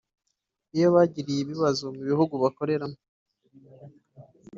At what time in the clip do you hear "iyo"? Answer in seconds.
0.75-0.87